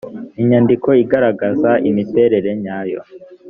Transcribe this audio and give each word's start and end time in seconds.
inyandiko 0.41 0.89
igaragaza 1.03 1.71
imiterere 1.89 2.49
nyayo. 2.61 3.01